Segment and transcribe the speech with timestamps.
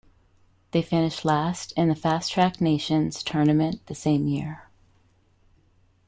[0.71, 4.67] They finished last in the fast-track nations tournament the same year.